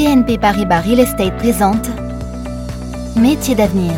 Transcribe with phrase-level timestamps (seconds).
[0.00, 1.90] BNP Paribas Real Estate présente
[3.16, 3.92] Métiers d'avenir.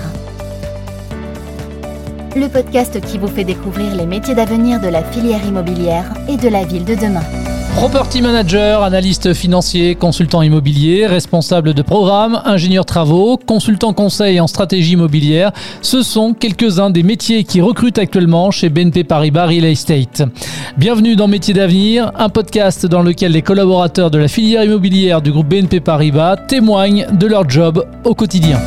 [2.35, 6.49] Le podcast qui vous fait découvrir les métiers d'avenir de la filière immobilière et de
[6.49, 7.52] la ville de demain.
[7.75, 14.93] Property manager, analyste financier, consultant immobilier, responsable de programme, ingénieur travaux, consultant conseil en stratégie
[14.93, 20.23] immobilière, ce sont quelques-uns des métiers qui recrutent actuellement chez BNP Paribas Real Estate.
[20.77, 25.33] Bienvenue dans Métiers d'avenir, un podcast dans lequel les collaborateurs de la filière immobilière du
[25.33, 28.61] groupe BNP Paribas témoignent de leur job au quotidien.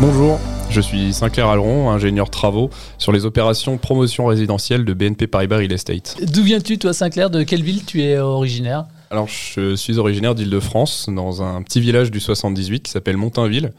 [0.00, 0.38] Bonjour,
[0.74, 5.72] je suis Sinclair Alleron, ingénieur travaux sur les opérations promotion résidentielle de BNP Paribas Real
[5.72, 6.16] Estate.
[6.20, 7.30] D'où viens-tu toi Sinclair?
[7.30, 8.86] De quelle ville tu es originaire?
[9.12, 13.72] Alors, je suis originaire d'Île-de-France, dans un petit village du 78 qui s'appelle Montainville,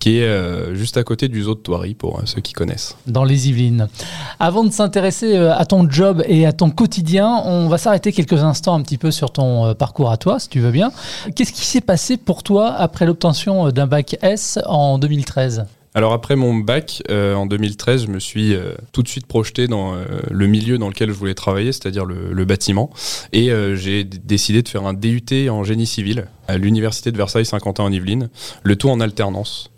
[0.00, 2.96] qui est euh, juste à côté du zoo de Thoiry, pour euh, ceux qui connaissent.
[3.06, 3.86] Dans les Yvelines.
[4.40, 8.42] Avant de s'intéresser euh, à ton job et à ton quotidien, on va s'arrêter quelques
[8.42, 10.90] instants un petit peu sur ton parcours à toi, si tu veux bien.
[11.36, 16.36] Qu'est-ce qui s'est passé pour toi après l'obtention d'un bac S en 2013 alors après
[16.36, 20.04] mon bac, euh, en 2013, je me suis euh, tout de suite projeté dans euh,
[20.30, 22.90] le milieu dans lequel je voulais travailler, c'est-à-dire le, bâtiment.
[23.32, 27.84] Et j'ai décidé de faire un DUT en génie civil à l'Université de Versailles Saint-Quentin
[27.84, 28.28] en Yvelines,
[28.62, 29.70] le tout en alternance.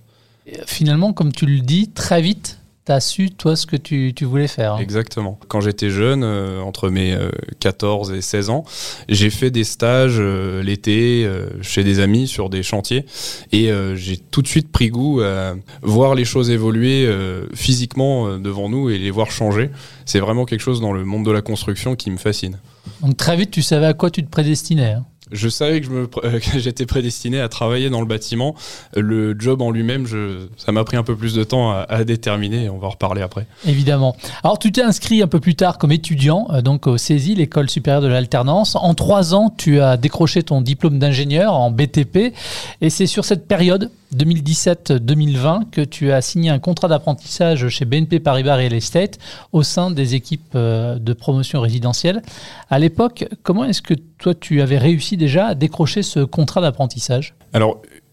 [0.67, 4.49] finalement, comme tu le dis, très vite, tu as su, toi, ce que tu, voulais
[4.49, 4.75] faire.
[4.75, 4.79] Hein?
[4.79, 5.39] Exactement.
[5.49, 7.17] Quand j'étais jeune, euh, entre mes
[7.61, 8.65] 14 euh, et 16 ans,
[9.09, 11.29] j'ai fait des stages euh, l'été
[11.61, 13.07] chez des amis sur des chantiers
[13.53, 17.09] et j'ai tout de suite pris goût à voir les choses évoluer
[17.55, 19.71] physiquement devant nous et les voir changer.
[20.05, 22.59] C'est vraiment quelque chose dans le monde de la construction qui me fascine.
[23.01, 24.93] Donc très vite, tu savais à quoi tu te prédestinais.
[24.93, 25.05] Hein?
[25.33, 28.55] Je savais que, j'étais prédestiné à travailler dans le bâtiment.
[28.95, 30.07] Le job en lui-même,
[30.57, 32.69] ça m'a pris un peu plus de temps à, déterminer.
[32.69, 33.47] On va en reparler après.
[33.67, 34.17] Évidemment.
[34.43, 37.71] Alors, tu t'es inscrit un peu plus tard comme étudiant, euh, donc au CESI, l'école
[37.71, 38.77] supérieure de l'alternance.
[38.77, 42.35] En trois ans, tu as décroché ton diplôme d'ingénieur en BTP.
[42.81, 48.21] Et c'est sur cette période 2017-2020 que tu as signé un contrat d'apprentissage chez BNP
[48.21, 49.19] Paribas Real Estate
[49.53, 52.23] au sein des équipes euh, de promotion résidentielle.
[52.71, 57.35] À l'époque, comment est-ce que toi tu avais réussi déjà à décrocher ce contrat d'apprentissage?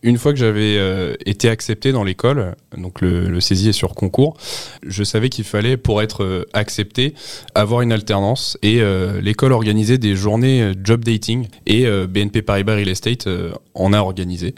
[0.02, 4.38] Une fois que j'avais euh, été accepté dans l'école, donc le, saisie est sur concours,
[4.86, 7.14] je savais qu'il fallait, pour être euh, accepté,
[7.56, 8.58] avoir une alternance.
[8.62, 13.28] Et euh, l'école organisait des journées job dating et BNP Paribas Real Estate
[13.74, 14.56] en a organisé.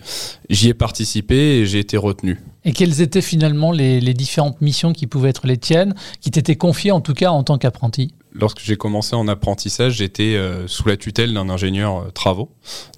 [0.50, 2.40] J'y ai participé et j'ai été retenu.
[2.64, 6.92] Et quelles étaient finalement les différentes missions qui pouvaient être les tiennes, qui t'étaient confiées
[6.92, 8.14] en tout cas en tant qu'apprenti?
[8.34, 12.50] Lorsque j'ai commencé en apprentissage, j'étais euh, sous la tutelle d'un ingénieur euh, travaux,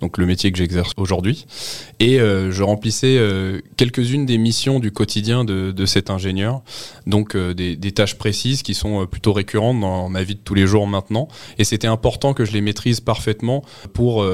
[0.02, 1.46] donc le métier que j'exerce aujourd'hui.
[2.00, 3.20] Et euh, je remplissais
[3.78, 6.62] quelques-unes des missions du quotidien de, cet ingénieur,
[7.08, 10.88] donc des, tâches précises qui sont plutôt récurrentes dans ma vie de tous les jours
[10.88, 11.28] maintenant.
[11.58, 14.26] Et c'était important que je les maîtrise parfaitement pour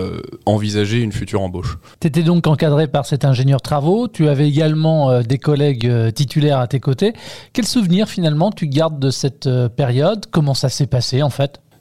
[0.45, 1.77] envisager une future embauche.
[1.99, 6.67] Tu étais donc encadré par cet ingénieur travaux, tu avais également des collègues titulaires à
[6.67, 7.13] tes côtés.
[7.53, 10.25] Quel souvenir finalement tu gardes de cette période?
[10.31, 10.88] Comment ça s'est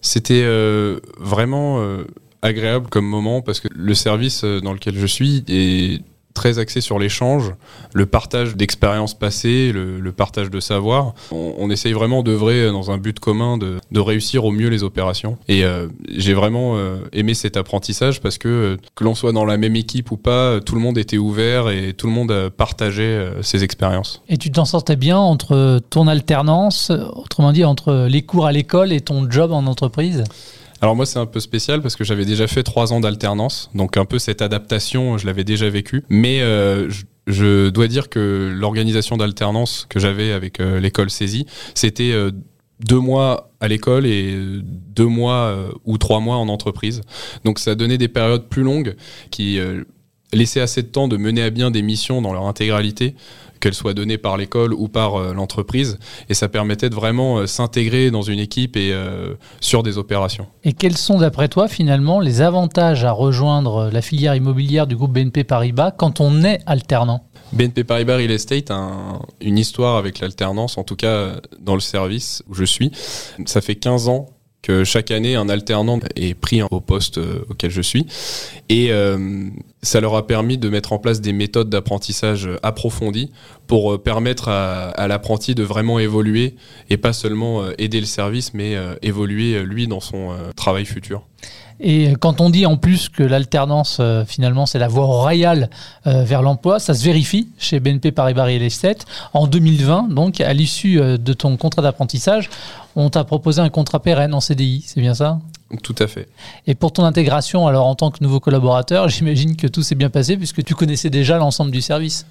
[0.01, 2.05] C'était euh, vraiment euh,
[2.43, 6.03] agréable comme moment parce que le service euh, dans lequel je suis est
[6.39, 7.53] très axé sur l'échange,
[7.95, 11.15] le partage d'expériences passées, le, partage de savoir.
[11.33, 15.37] On, essaye vraiment d'œuvrer dans un but commun de, réussir au mieux les opérations.
[15.49, 19.45] Et euh, j'ai vraiment euh, aimé cet apprentissage parce que euh, que l'on soit dans
[19.45, 23.33] la même équipe ou pas, tout le monde était ouvert et tout le monde partageait
[23.43, 24.23] ses expériences.
[24.29, 28.93] Et tu t'en sortais bien entre ton alternance, autrement dit entre les cours à l'école
[28.93, 30.23] et ton job en entreprise?
[30.81, 33.97] Alors moi c'est un peu spécial parce que j'avais déjà fait trois ans d'alternance, donc
[33.97, 36.05] un peu cette adaptation je l'avais déjà vécu.
[36.09, 36.89] Mais euh,
[37.27, 42.31] je, dois dire que l'organisation d'alternance que j'avais avec euh, l'école saisie, c'était euh,
[42.81, 45.53] deux mois à l'école et deux mois
[45.85, 47.01] ou trois mois en entreprise.
[47.45, 48.95] Donc ça donnait des périodes plus longues
[49.33, 49.59] qui
[50.33, 53.15] laissaient assez de temps de mener à bien des missions dans leur intégralité
[53.61, 55.99] qu'elle soit donnée par l'école ou par euh, l'entreprise.
[56.29, 60.47] Et ça permettait de vraiment euh, s'intégrer dans une équipe et euh, sur des opérations.
[60.65, 65.13] Et quels sont, d'après toi, finalement, les avantages à rejoindre la filière immobilière du groupe
[65.13, 67.25] BNP Paribas quand on est alternant?
[67.53, 68.91] BNP Paribas Real Estate a
[69.41, 72.93] une histoire avec l'alternance, en tout cas dans le service où je suis.
[73.47, 74.27] Ça fait 15 ans
[74.69, 78.05] que chaque année, un alternant est pris au poste euh, auquel je suis.
[78.69, 79.49] Et euh,
[79.83, 83.33] ça leur a permis de mettre en place des méthodes d'apprentissage approfondies
[83.67, 86.55] pour euh, permettre à, l'apprenti de vraiment évoluer
[86.91, 91.23] et pas seulement aider le service, mais évoluer lui dans son travail futur.
[91.81, 95.71] Et quand on dit en plus que l'alternance, finalement, c'est la voie royale
[96.05, 99.07] vers l'emploi, ça se vérifie chez BNP Paribas Real Estate.
[99.33, 102.51] En 2020, donc, à l'issue de ton contrat d'apprentissage,
[102.97, 105.39] on t'a proposé un contrat pérenne en CDI, c'est bien ça?
[105.83, 106.29] Tout à fait.
[106.67, 110.11] Et pour ton intégration, alors en tant que nouveau collaborateur, j'imagine que tout s'est bien
[110.11, 112.27] passé puisque tu connaissais déjà l'ensemble du service.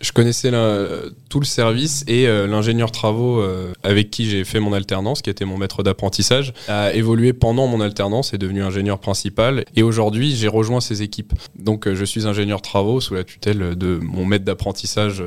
[0.00, 0.52] Je connaissais
[1.28, 5.30] tout le service et euh, l'ingénieur travaux euh, avec qui j'ai fait mon alternance, qui
[5.30, 10.36] était mon maître d'apprentissage, a évolué pendant mon alternance, est devenu ingénieur principal et aujourd'hui
[10.36, 11.32] j'ai rejoint ses équipes.
[11.58, 15.24] Donc euh, je suis ingénieur travaux sous la tutelle de mon maître d'apprentissage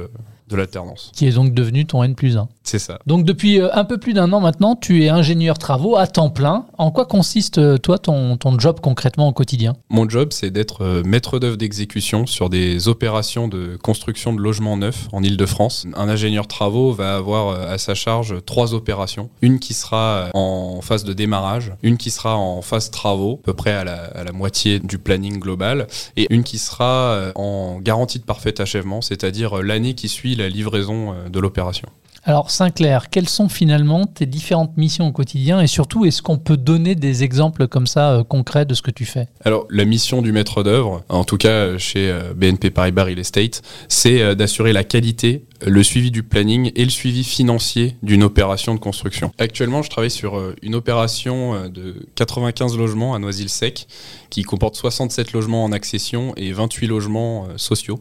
[0.51, 1.12] de l'alternance.
[1.15, 2.48] Qui est donc devenu ton N plus 1.
[2.63, 3.00] C'est ça.
[3.07, 6.30] Donc depuis euh, un peu plus d'un an maintenant, tu es ingénieur travaux à temps
[6.30, 6.65] plein.
[6.77, 9.75] En quoi consiste, euh, toi, ton, ton job concrètement au quotidien?
[9.89, 14.77] Mon job, c'est d'être euh, maître d'œuvre d'exécution sur des opérations de construction de logements
[14.77, 15.88] neufs en Ile-de-France.
[15.95, 19.30] Un ingénieur travaux va avoir à sa charge trois opérations.
[19.42, 23.53] Une qui sera en phase de démarrage, une qui sera en phase travaux, à peu
[23.53, 28.19] près à la, à la moitié du planning global, et une qui sera en garantie
[28.19, 31.88] de parfait achèvement, c'est-à-dire l'année qui suit la livraison de l'opération.
[32.23, 36.57] Alors Sinclair, quelles sont finalement tes différentes missions au quotidien et surtout est-ce qu'on peut
[36.57, 39.27] donner des exemples comme ça euh, concrets de ce que tu fais?
[39.43, 43.63] Alors la mission du maître d'œuvre, en tout cas chez euh, BNP Paribas Real Estate,
[43.88, 48.74] c'est euh, d'assurer la qualité, le suivi du planning et le suivi financier d'une opération
[48.74, 49.31] de construction.
[49.38, 53.88] Actuellement, je travaille sur une opération de 95 logements à Noisy-le-Sec
[54.30, 58.00] qui comporte 67 logements en accession et 28 logements sociaux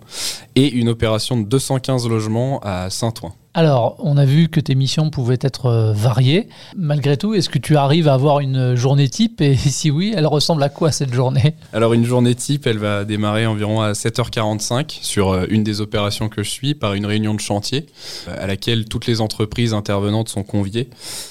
[0.55, 3.33] et une opération de 215 logements à Saint-Ouen.
[3.53, 6.49] Alors, on a vu que tes missions pouvaient être euh, variées.
[6.77, 9.41] Malgré tout, est-ce que tu arrives à avoir une journée type?
[9.41, 11.57] Et si oui, elle ressemble à quoi cette journée?
[11.73, 16.29] Alors, une journée type, elle va démarrer environ à 7h45 sur euh, une des opérations
[16.29, 20.43] que je suis par une réunion de euh, à laquelle toutes les entreprises intervenantes sont
[20.43, 20.89] conviées.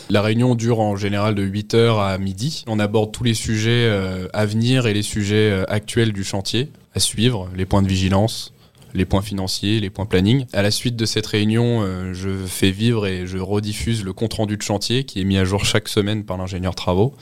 [0.09, 2.63] La réunion dure en général de 8h à midi.
[2.67, 3.89] On aborde tous les sujets
[4.33, 8.53] à venir et les sujets actuels du chantier à suivre, les points de vigilance,
[8.93, 10.45] les points financiers, les points planning.
[10.53, 14.33] À la suite de cette réunion, euh, je fais vivre et je rediffuse le compte
[14.33, 17.13] rendu de chantier qui est mis à jour chaque semaine par l'ingénieur travaux.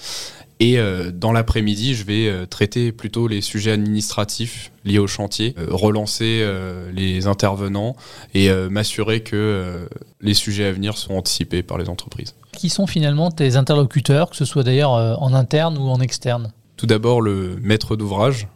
[0.59, 5.53] Et euh, dans l'après-midi, je vais euh, traiter plutôt les sujets administratifs liés au chantier,
[5.69, 6.47] relancer
[6.93, 7.97] les intervenants
[8.33, 9.85] et m'assurer que
[10.21, 12.35] les sujets à venir sont anticipés par les entreprises.
[12.53, 16.53] Qui sont finalement tes interlocuteurs, que ce soit d'ailleurs en interne ou en externe?
[16.77, 18.47] Tout d'abord le maître d'ouvrage,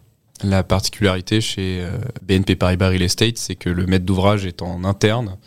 [0.44, 4.84] la particularité chez euh, BNP Paribas Real Estate, c'est que le maître d'ouvrage est en
[4.84, 5.38] interne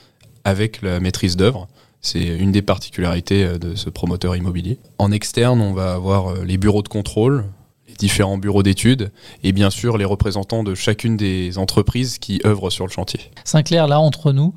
[0.45, 1.69] avec la maîtrise d'œuvre.
[2.05, 4.79] C'est une des particularités euh, de ce promoteur immobilier.
[4.99, 7.47] En externe, on va avoir euh, les bureaux de contrôle,
[7.89, 9.11] les différents bureaux d'études
[9.43, 13.21] et bien sûr les représentants de chacune des entreprises qui œuvrent sur le chantier.
[13.45, 14.55] Sinclair, là entre nous,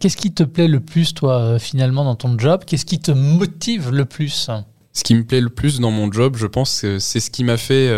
[0.00, 2.64] qu'est-ce qui te plaît le plus toi finalement dans ton job?
[2.66, 4.50] Qu'est-ce qui te motive le plus?
[4.92, 7.56] Ce qui me plaît le plus dans mon job, je pense, c'est ce qui m'a
[7.56, 7.88] fait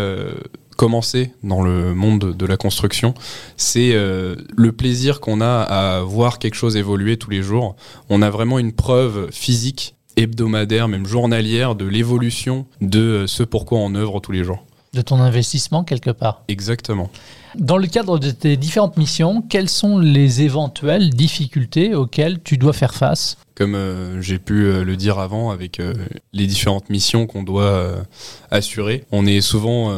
[1.43, 3.13] dans le monde de la construction,
[3.55, 7.75] c'est euh, le plaisir qu'on a à voir quelque chose évoluer tous les jours.
[8.09, 13.77] On a vraiment une preuve physique, hebdomadaire, même journalière de l'évolution de euh, ce pourquoi
[13.79, 14.65] on œuvre tous les jours.
[14.93, 16.43] De ton investissement quelque part.
[16.47, 17.09] Exactement.
[17.55, 22.73] Dans le cadre de tes différentes missions, quelles sont les éventuelles difficultés auxquelles tu dois
[22.73, 25.93] faire face Comme euh, j'ai pu euh, le dire avant, avec euh,
[26.33, 27.93] les différentes missions qu'on doit
[28.49, 29.95] assurer, on est souvent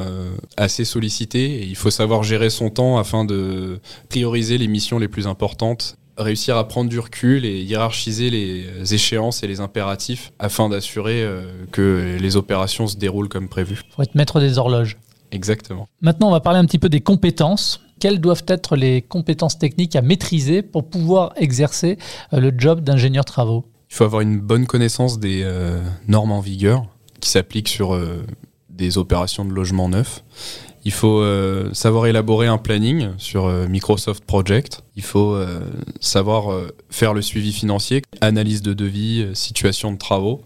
[0.58, 3.80] assez sollicité il faut savoir gérer son temps afin de
[4.10, 9.44] prioriser les missions les plus importantes réussir à prendre du recul et hiérarchiser les échéances
[9.44, 11.26] et les impératifs afin d'assurer
[11.72, 13.82] que les opérations se déroulent comme prévu.
[13.90, 14.98] Il faut être maître des horloges.
[15.34, 15.90] Exactement.
[16.02, 17.82] Maintenant, on va parler un petit peu des compétences.
[18.00, 21.98] Quelles doivent être les compétences techniques à maîtriser pour pouvoir exercer
[22.34, 23.66] euh, le job d'ingénieur travaux?
[23.90, 26.86] Il faut avoir une bonne connaissance des euh, normes en vigueur
[27.20, 28.24] qui s'appliquent sur euh,
[28.70, 30.24] des opérations de logement neuf.
[30.86, 31.24] Il faut
[31.72, 34.84] savoir élaborer un planning sur Microsoft Project.
[34.98, 35.38] Il faut
[36.02, 40.42] savoir faire le suivi financier, analyse de devis, situation de travaux.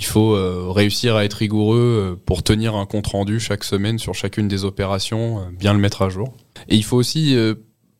[0.00, 3.98] Il faut euh, réussir à être rigoureux euh, pour tenir un compte rendu chaque semaine
[3.98, 6.32] sur chacune des opérations, euh, bien le mettre à jour.
[6.70, 7.36] Et il faut aussi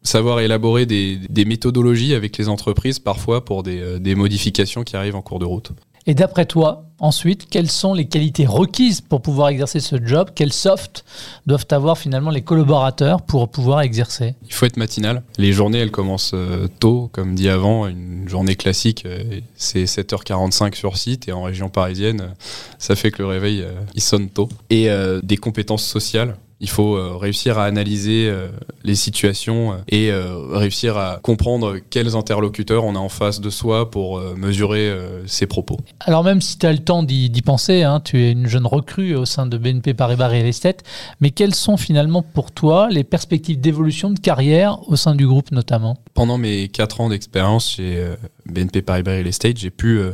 [0.03, 5.39] savoir élaborer des, méthodologies avec les entreprises parfois pour des modifications qui arrivent en cours
[5.39, 5.73] de route.
[6.07, 10.31] Et d'après toi, ensuite, quelles sont les qualités requises pour pouvoir exercer ce job?
[10.35, 11.05] Quels soft
[11.47, 14.35] doivent avoir finalement les collaborateurs pour pouvoir exercer?
[14.47, 15.23] Il faut être matinal.
[15.37, 17.87] Les journées, elles commencent euh, tôt, comme dit avant.
[17.87, 22.35] Une journée classique, euh, c'est 7h45 sur site et en région parisienne, euh,
[22.79, 23.65] ça fait que le réveil,
[23.95, 24.49] il sonne tôt.
[24.71, 24.89] Et
[25.23, 28.49] des compétences sociales il faut euh, réussir à analyser euh,
[28.85, 30.13] les situations euh, et
[30.57, 34.95] réussir à comprendre quels interlocuteurs on a en face de soi pour mesurer
[35.27, 35.79] ses propos.
[36.01, 39.15] Alors même si tu as le temps d'y penser, hein, tu es une jeune recrue
[39.15, 40.83] au sein de BNP Paribas Real Estate,
[41.21, 45.51] mais quelles sont finalement pour toi les perspectives d'évolution de carrière au sein du groupe
[45.53, 45.97] notamment?
[46.15, 50.13] Pendant mes 4 ans d'expérience chez euh, BNP Paribas Real Estate, j'ai pu euh,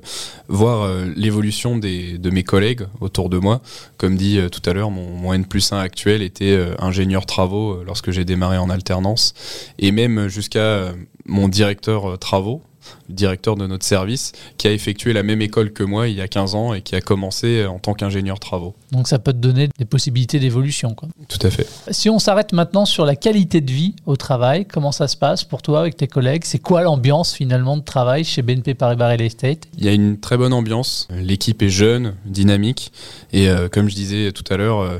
[0.48, 3.60] voir euh, l'évolution de mes collègues autour de moi.
[3.96, 8.10] Comme dit tout à l'heure, mon, mon, N plus 1 actuel était ingénieur travaux lorsque
[8.10, 9.34] j'ai démarré en alternance.
[9.78, 10.92] Et même jusqu'à
[11.24, 12.62] mon directeur travaux,
[13.08, 16.28] directeur de notre service, qui a effectué la même école que moi il y a
[16.28, 18.74] 15 ans et qui a commencé en tant qu'ingénieur travaux.
[18.92, 20.94] Donc ça peut te donner des possibilités d'évolution.
[21.28, 21.68] Tout à fait.
[21.90, 25.44] Si on s'arrête maintenant sur la qualité de vie au travail, comment ça se passe
[25.44, 26.44] pour toi avec tes collègues?
[26.44, 30.18] C'est quoi l'ambiance finalement de travail chez BNP Paribas Real Estate Il y a une
[30.18, 31.08] très bonne ambiance.
[31.10, 32.92] L'équipe est jeune, dynamique
[33.32, 34.98] et euh, comme je disais tout à l'heure, euh,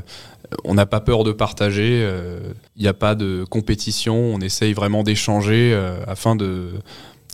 [0.63, 2.39] on n'a pas peur de partager, euh,
[2.75, 5.77] il n'y a pas de compétition, on essaye vraiment d'échanger
[6.07, 6.69] afin de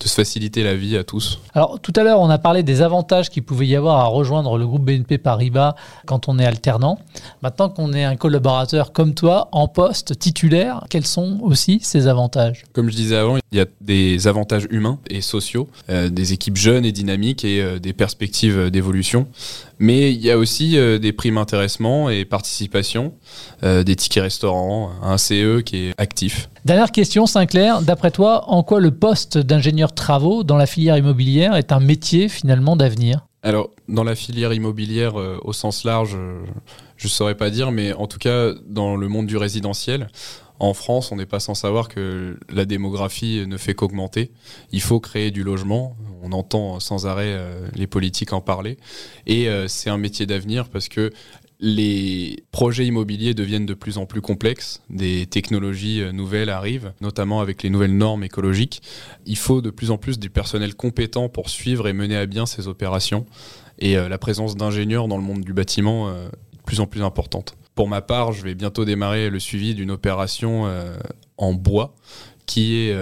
[0.01, 1.39] de se faciliter la vie à tous.
[1.53, 4.57] Alors tout à l'heure, on a parlé des avantages qu'il pouvait y avoir à rejoindre
[4.57, 6.99] le groupe BNP Paribas quand on est alternant.
[7.41, 12.63] Maintenant qu'on est un collaborateur comme toi, en poste titulaire, quels sont aussi ces avantages?
[12.73, 16.57] Comme je disais avant, il y a des avantages humains et sociaux, euh, des équipes
[16.57, 19.27] jeunes et dynamiques et euh, des perspectives d'évolution.
[19.83, 23.13] Mais il y a aussi euh, des primes intéressement et participation,
[23.61, 26.49] des tickets restaurants, un CE qui est actif.
[26.65, 27.81] Dernière question, Sinclair.
[27.81, 32.29] D'après toi, en quoi le poste d'ingénieur travaux dans la filière immobilière est un métier
[32.29, 33.25] finalement d'avenir?
[33.41, 36.39] Alors, dans la filière immobilière euh, au sens large, euh,
[36.95, 40.07] je ne saurais pas dire, mais en tout cas, dans le monde du résidentiel,
[40.63, 44.31] en France, on n'est pas sans savoir que la démographie ne fait qu'augmenter.
[44.71, 45.95] Il faut créer du logement.
[46.21, 48.77] On entend sans arrêt euh, les politiques en parler.
[49.27, 51.11] Et c'est un métier d'avenir parce que
[51.65, 57.39] les projets immobiliers deviennent de plus en plus complexes, des technologies euh, nouvelles arrivent, notamment
[57.39, 58.81] avec les nouvelles normes écologiques.
[59.25, 62.45] Il faut de plus en plus du personnel compétent pour suivre et mener à bien
[62.45, 63.25] ces opérations.
[63.79, 66.85] Et euh, la présence d'ingénieurs dans le monde du bâtiment euh, est de plus en
[66.85, 67.55] plus importante.
[67.75, 70.67] Pour ma part, je vais bientôt démarrer le suivi d'une opération
[71.37, 71.95] en bois
[72.45, 72.95] qui est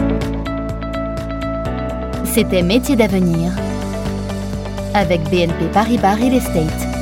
[2.34, 3.52] C'était Métier d'avenir
[4.94, 7.01] avec BNP Paribas Real Estate.